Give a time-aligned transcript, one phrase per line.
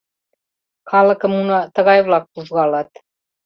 [0.89, 2.89] Калыкым уна тыгай-влак пужгалат.